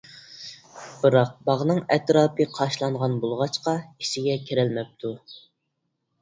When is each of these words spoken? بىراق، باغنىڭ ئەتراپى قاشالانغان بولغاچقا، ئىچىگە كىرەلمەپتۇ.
بىراق، 1.01 1.33
باغنىڭ 1.49 1.81
ئەتراپى 1.95 2.47
قاشالانغان 2.55 3.19
بولغاچقا، 3.27 3.75
ئىچىگە 3.83 4.39
كىرەلمەپتۇ. 4.49 5.15